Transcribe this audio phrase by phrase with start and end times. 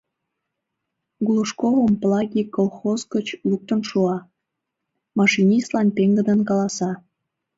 [1.25, 4.17] Глушковым Плагий колхоз гыч луктын шуа,
[5.17, 6.91] машинистлан пеҥгыдын каласа: